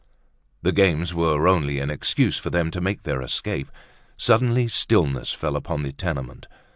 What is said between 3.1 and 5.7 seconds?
escape. Suddenly stillness fell